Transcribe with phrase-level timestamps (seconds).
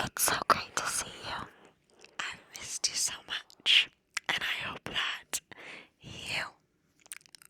[0.00, 1.46] It's so great to see you.
[2.20, 3.90] I missed you so much,
[4.28, 5.40] and I hope that
[6.00, 6.42] you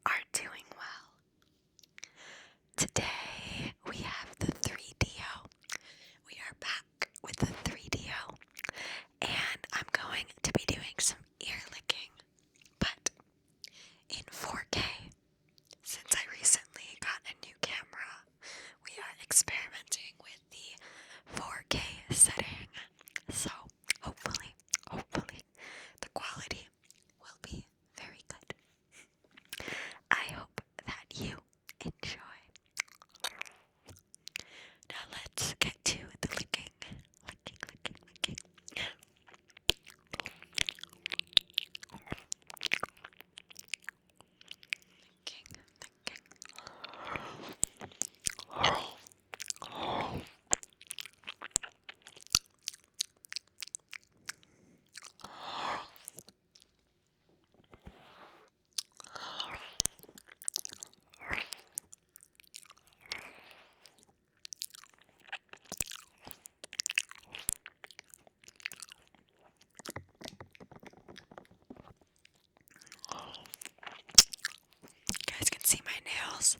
[0.06, 1.10] are doing well.
[2.76, 5.48] Today we have the 3Dio.
[6.26, 8.36] We are back with the 3Dio,
[9.22, 12.12] and I'm going to be doing some ear licking,
[12.78, 13.10] but
[14.08, 14.80] in 4K.
[15.82, 18.24] Since I recently got a new camera,
[18.84, 21.80] we are experimenting with the 4K
[22.10, 22.47] setting.
[76.38, 76.56] girls.